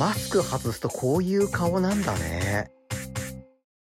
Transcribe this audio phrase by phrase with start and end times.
[0.00, 2.70] マスク外すとこういう顔なんだね。